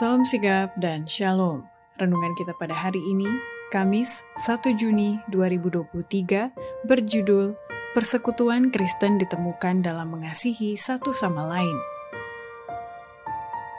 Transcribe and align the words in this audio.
Salam 0.00 0.24
sigap 0.24 0.72
dan 0.80 1.04
shalom. 1.04 1.68
Renungan 2.00 2.32
kita 2.32 2.56
pada 2.56 2.72
hari 2.72 3.04
ini, 3.04 3.28
Kamis 3.68 4.24
1 4.48 4.72
Juni 4.72 5.20
2023, 5.28 6.56
berjudul 6.88 7.52
Persekutuan 7.92 8.72
Kristen 8.72 9.20
ditemukan 9.20 9.84
dalam 9.84 10.08
mengasihi 10.08 10.80
satu 10.80 11.12
sama 11.12 11.44
lain. 11.44 11.76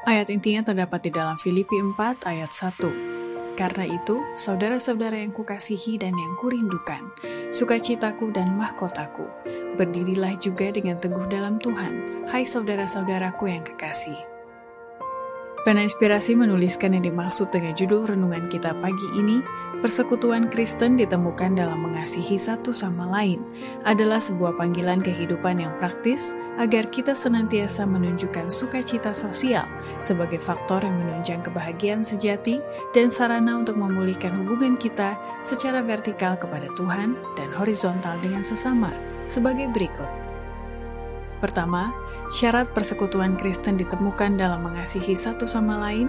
Ayat 0.05 0.29
intinya 0.29 0.61
terdapat 0.69 1.09
di 1.09 1.09
dalam 1.09 1.41
Filipi 1.41 1.81
4 1.81 1.97
ayat 2.29 2.53
1. 2.53 3.57
Karena 3.57 3.89
itu, 3.89 4.21
saudara-saudara 4.37 5.17
yang 5.17 5.33
kukasihi 5.33 5.97
dan 5.97 6.13
yang 6.13 6.37
kurindukan, 6.37 7.01
sukacitaku 7.49 8.29
dan 8.29 8.53
mahkotaku, 8.61 9.25
berdirilah 9.73 10.37
juga 10.37 10.69
dengan 10.69 11.01
teguh 11.01 11.25
dalam 11.25 11.57
Tuhan, 11.57 12.29
hai 12.29 12.45
saudara-saudaraku 12.45 13.49
yang 13.49 13.65
kekasih. 13.65 14.30
Pena 15.61 15.85
Inspirasi 15.85 16.33
menuliskan 16.33 16.97
yang 16.97 17.05
dimaksud 17.05 17.53
dengan 17.53 17.77
judul 17.77 18.09
renungan 18.09 18.49
kita 18.49 18.73
pagi 18.81 19.05
ini, 19.13 19.45
persekutuan 19.85 20.49
Kristen 20.49 20.97
ditemukan 20.97 21.53
dalam 21.53 21.85
mengasihi 21.85 22.33
satu 22.33 22.73
sama 22.73 23.05
lain, 23.05 23.45
adalah 23.85 24.17
sebuah 24.17 24.57
panggilan 24.57 25.05
kehidupan 25.05 25.61
yang 25.61 25.69
praktis 25.77 26.33
agar 26.57 26.89
kita 26.89 27.13
senantiasa 27.13 27.85
menunjukkan 27.85 28.49
sukacita 28.49 29.13
sosial 29.13 29.69
sebagai 30.01 30.41
faktor 30.41 30.81
yang 30.81 30.97
menunjang 30.97 31.45
kebahagiaan 31.45 32.01
sejati 32.01 32.57
dan 32.97 33.13
sarana 33.13 33.61
untuk 33.61 33.77
memulihkan 33.77 34.33
hubungan 34.41 34.81
kita 34.81 35.13
secara 35.45 35.85
vertikal 35.85 36.41
kepada 36.41 36.73
Tuhan 36.73 37.13
dan 37.37 37.53
horizontal 37.53 38.17
dengan 38.17 38.41
sesama 38.41 38.89
sebagai 39.29 39.69
berikut. 39.69 40.09
Pertama, 41.37 42.00
Syarat 42.31 42.71
persekutuan 42.71 43.35
Kristen 43.35 43.75
ditemukan 43.75 44.39
dalam 44.39 44.63
mengasihi 44.63 45.19
satu 45.19 45.43
sama 45.43 45.75
lain, 45.83 46.07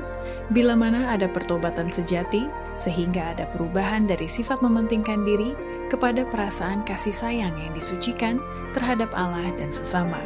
bila 0.55 0.79
mana 0.79 1.11
ada 1.11 1.27
pertobatan 1.27 1.91
sejati, 1.91 2.47
sehingga 2.79 3.35
ada 3.35 3.51
perubahan 3.51 4.07
dari 4.07 4.31
sifat 4.31 4.63
mementingkan 4.63 5.27
diri 5.27 5.51
kepada 5.91 6.23
perasaan 6.23 6.87
kasih 6.87 7.11
sayang 7.11 7.59
yang 7.59 7.75
disucikan 7.75 8.39
terhadap 8.71 9.11
Allah 9.19 9.51
dan 9.59 9.75
sesama. 9.75 10.23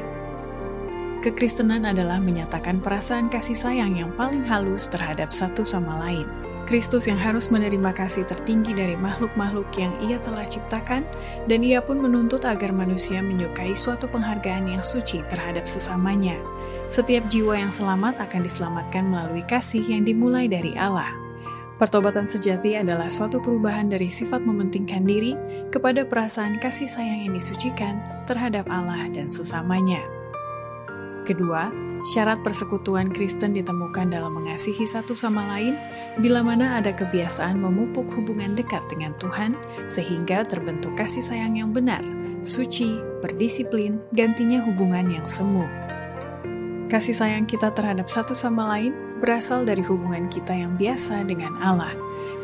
Kekristenan 1.27 1.83
adalah 1.83 2.23
menyatakan 2.23 2.79
perasaan 2.79 3.27
kasih 3.27 3.59
sayang 3.59 3.99
yang 3.99 4.15
paling 4.15 4.47
halus 4.47 4.87
terhadap 4.87 5.35
satu 5.35 5.67
sama 5.67 5.99
lain. 5.99 6.23
Kristus 6.71 7.11
yang 7.11 7.19
harus 7.19 7.51
menerima 7.51 7.99
kasih 7.99 8.23
tertinggi 8.31 8.71
dari 8.71 8.95
makhluk-makhluk 8.95 9.67
yang 9.75 9.91
ia 9.99 10.23
telah 10.23 10.47
ciptakan, 10.47 11.03
dan 11.51 11.67
ia 11.67 11.83
pun 11.83 11.99
menuntut 11.99 12.47
agar 12.47 12.71
manusia 12.71 13.19
menyukai 13.27 13.75
suatu 13.75 14.07
penghargaan 14.07 14.71
yang 14.71 14.87
suci 14.87 15.27
terhadap 15.27 15.67
sesamanya. 15.67 16.39
Setiap 16.87 17.27
jiwa 17.27 17.59
yang 17.59 17.75
selamat 17.75 18.23
akan 18.23 18.47
diselamatkan 18.47 19.11
melalui 19.11 19.43
kasih 19.51 19.83
yang 19.83 20.07
dimulai 20.07 20.47
dari 20.47 20.79
Allah. 20.79 21.11
Pertobatan 21.83 22.31
sejati 22.31 22.79
adalah 22.79 23.11
suatu 23.11 23.43
perubahan 23.43 23.91
dari 23.91 24.07
sifat 24.07 24.47
mementingkan 24.47 25.03
diri 25.03 25.35
kepada 25.75 26.07
perasaan 26.07 26.63
kasih 26.63 26.87
sayang 26.87 27.27
yang 27.27 27.35
disucikan 27.35 27.99
terhadap 28.31 28.71
Allah 28.71 29.11
dan 29.11 29.35
sesamanya. 29.35 30.16
Kedua, 31.27 31.87
Syarat 32.07 32.39
persekutuan 32.47 33.11
Kristen 33.11 33.51
ditemukan 33.51 34.15
dalam 34.15 34.39
mengasihi 34.39 34.87
satu 34.87 35.11
sama 35.19 35.43
lain, 35.51 35.75
bila 36.23 36.39
mana 36.39 36.79
ada 36.79 36.95
kebiasaan 36.95 37.59
memupuk 37.59 38.07
hubungan 38.15 38.55
dekat 38.55 38.79
dengan 38.87 39.11
Tuhan, 39.19 39.59
sehingga 39.91 40.47
terbentuk 40.47 40.95
kasih 40.95 41.19
sayang 41.19 41.59
yang 41.59 41.75
benar, 41.75 42.07
suci, 42.47 43.03
berdisiplin, 43.19 43.99
gantinya 44.15 44.63
hubungan 44.63 45.11
yang 45.11 45.27
semu. 45.27 45.67
Kasih 46.87 47.19
sayang 47.19 47.43
kita 47.43 47.75
terhadap 47.75 48.07
satu 48.07 48.39
sama 48.39 48.79
lain 48.79 48.95
berasal 49.19 49.67
dari 49.67 49.83
hubungan 49.83 50.31
kita 50.31 50.55
yang 50.55 50.79
biasa 50.79 51.27
dengan 51.27 51.59
Allah. 51.59 51.91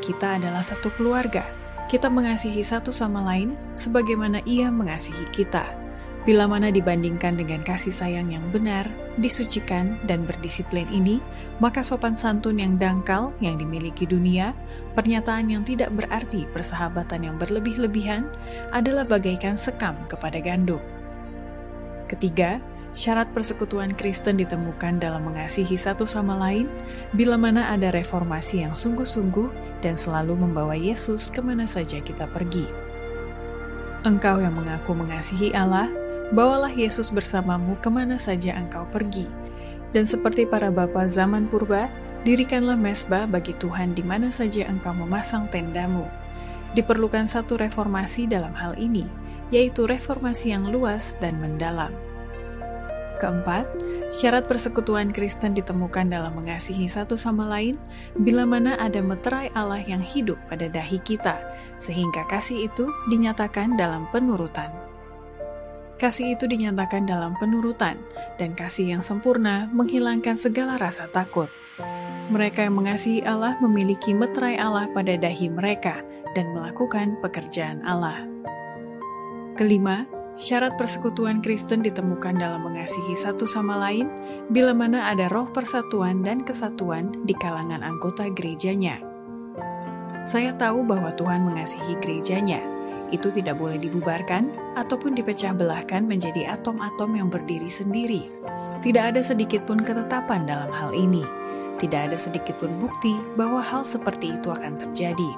Kita 0.03 0.43
adalah 0.43 0.67
satu 0.67 0.91
keluarga. 0.99 1.47
Kita 1.87 2.11
mengasihi 2.11 2.67
satu 2.67 2.91
sama 2.91 3.23
lain 3.23 3.55
sebagaimana 3.79 4.43
Ia 4.43 4.75
mengasihi 4.75 5.31
kita. 5.31 5.82
Bila 6.23 6.47
mana 6.47 6.71
dibandingkan 6.71 7.35
dengan 7.35 7.67
kasih 7.67 7.91
sayang 7.91 8.31
yang 8.31 8.47
benar, 8.55 8.87
disucikan, 9.19 9.99
dan 10.07 10.23
berdisiplin 10.23 10.87
ini, 10.95 11.19
maka 11.59 11.83
sopan 11.83 12.15
santun 12.15 12.63
yang 12.63 12.79
dangkal 12.79 13.35
yang 13.43 13.59
dimiliki 13.59 14.07
dunia, 14.07 14.55
pernyataan 14.95 15.51
yang 15.51 15.67
tidak 15.67 15.91
berarti 15.91 16.47
persahabatan 16.55 17.27
yang 17.27 17.37
berlebih-lebihan, 17.43 18.31
adalah 18.71 19.03
bagaikan 19.03 19.59
sekam 19.59 19.99
kepada 20.07 20.39
gandum. 20.39 20.79
Ketiga, 22.07 22.63
syarat 22.95 23.27
persekutuan 23.35 23.91
Kristen 23.91 24.39
ditemukan 24.39 25.03
dalam 25.03 25.27
mengasihi 25.27 25.75
satu 25.75 26.07
sama 26.07 26.39
lain, 26.39 26.71
bila 27.19 27.35
mana 27.35 27.75
ada 27.75 27.91
reformasi 27.91 28.63
yang 28.63 28.79
sungguh-sungguh 28.79 29.83
dan 29.83 29.99
selalu 29.99 30.39
membawa 30.39 30.79
Yesus 30.79 31.35
ke 31.35 31.43
mana 31.43 31.67
saja 31.67 31.99
kita 31.99 32.31
pergi. 32.31 32.71
Engkau 34.07 34.39
yang 34.39 34.55
mengaku 34.55 34.99
mengasihi 34.99 35.55
Allah, 35.55 35.87
bawalah 36.33 36.73
Yesus 36.73 37.13
bersamamu 37.13 37.77
ke 37.79 37.93
mana 37.93 38.17
saja 38.17 38.57
engkau 38.57 38.89
pergi. 38.89 39.29
Dan 39.93 40.09
seperti 40.09 40.49
para 40.49 40.73
bapa 40.73 41.05
zaman 41.05 41.53
purba, 41.53 41.93
dirikanlah 42.25 42.81
mesbah 42.81 43.29
bagi 43.29 43.53
Tuhan 43.53 43.93
di 43.93 44.01
mana 44.01 44.33
saja 44.33 44.65
engkau 44.65 44.97
memasang 44.97 45.53
tendamu. 45.53 46.09
Diperlukan 46.73 47.29
satu 47.29 47.61
reformasi 47.61 48.25
dalam 48.25 48.57
hal 48.57 48.73
ini, 48.81 49.05
yaitu 49.53 49.85
reformasi 49.85 50.57
yang 50.57 50.73
luas 50.73 51.13
dan 51.21 51.37
mendalam. 51.37 51.93
Keempat, 53.21 53.69
syarat 54.09 54.49
persekutuan 54.49 55.13
Kristen 55.13 55.53
ditemukan 55.53 56.09
dalam 56.09 56.33
mengasihi 56.35 56.89
satu 56.89 57.15
sama 57.15 57.47
lain 57.47 57.77
bila 58.17 58.49
mana 58.49 58.75
ada 58.81 58.99
meterai 58.99 59.53
Allah 59.53 59.85
yang 59.85 60.01
hidup 60.01 60.41
pada 60.49 60.67
dahi 60.67 60.99
kita, 61.05 61.39
sehingga 61.77 62.25
kasih 62.27 62.67
itu 62.67 62.89
dinyatakan 63.13 63.77
dalam 63.77 64.09
penurutan. 64.09 64.92
Kasih 66.03 66.35
itu 66.35 66.51
dinyatakan 66.51 67.07
dalam 67.07 67.39
penurutan, 67.39 67.95
dan 68.35 68.59
kasih 68.59 68.99
yang 68.99 69.03
sempurna 69.07 69.71
menghilangkan 69.71 70.35
segala 70.35 70.75
rasa 70.75 71.07
takut. 71.07 71.47
Mereka 72.27 72.67
yang 72.67 72.75
mengasihi 72.75 73.23
Allah 73.23 73.55
memiliki 73.63 74.11
meterai 74.11 74.59
Allah 74.59 74.91
pada 74.91 75.15
dahi 75.15 75.47
mereka 75.47 76.03
dan 76.35 76.51
melakukan 76.51 77.23
pekerjaan 77.23 77.87
Allah. 77.87 78.19
Kelima, 79.55 80.03
syarat 80.35 80.75
persekutuan 80.75 81.39
Kristen 81.39 81.87
ditemukan 81.87 82.35
dalam 82.35 82.67
mengasihi 82.67 83.15
satu 83.15 83.47
sama 83.47 83.79
lain 83.79 84.11
bila 84.51 84.75
mana 84.75 85.07
ada 85.07 85.31
roh 85.31 85.55
persatuan 85.55 86.27
dan 86.27 86.43
kesatuan 86.43 87.15
di 87.23 87.37
kalangan 87.39 87.79
anggota 87.79 88.27
gerejanya. 88.27 88.99
Saya 90.27 90.51
tahu 90.59 90.83
bahwa 90.83 91.15
Tuhan 91.15 91.47
mengasihi 91.47 91.95
gerejanya, 92.03 92.59
itu 93.15 93.31
tidak 93.31 93.55
boleh 93.55 93.79
dibubarkan 93.79 94.62
ataupun 94.75 95.13
dipecah 95.13 95.53
belahkan 95.53 96.09
menjadi 96.09 96.57
atom-atom 96.57 97.17
yang 97.17 97.29
berdiri 97.29 97.69
sendiri. 97.69 98.29
Tidak 98.81 99.15
ada 99.15 99.21
sedikit 99.21 99.69
pun 99.69 99.85
ketetapan 99.85 100.49
dalam 100.49 100.73
hal 100.73 100.97
ini. 100.97 101.23
Tidak 101.77 102.01
ada 102.13 102.17
sedikit 102.17 102.63
pun 102.63 102.79
bukti 102.79 103.13
bahwa 103.35 103.59
hal 103.59 103.83
seperti 103.83 104.39
itu 104.39 104.49
akan 104.49 104.79
terjadi. 104.79 105.31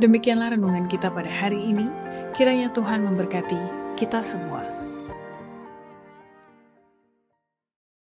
Demikianlah 0.00 0.56
renungan 0.56 0.88
kita 0.88 1.12
pada 1.12 1.30
hari 1.30 1.70
ini. 1.70 1.86
Kiranya 2.32 2.72
Tuhan 2.72 3.04
memberkati 3.06 3.60
kita 3.94 4.24
semua. 4.24 4.81